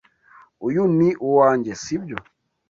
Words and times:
Uyu 0.67 0.83
ni 0.97 1.09
uwanjye, 1.27 1.71
si 1.83 1.95
byo? 2.03 2.17